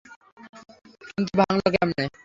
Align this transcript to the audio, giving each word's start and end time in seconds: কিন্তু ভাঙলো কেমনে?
কিন্তু 1.07 1.31
ভাঙলো 1.39 1.67
কেমনে? 1.73 2.05